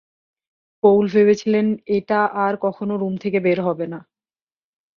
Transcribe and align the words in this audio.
Paul 0.83 1.05
ভেবেছিলেন 1.07 1.65
যে, 1.69 1.81
এটা 1.97 2.19
আর 2.45 2.53
কখনো 2.57 2.93
রুম 2.97 3.13
থেকে 3.17 3.37
বের 3.39 3.59
হবে 3.61 3.85
না। 3.87 3.99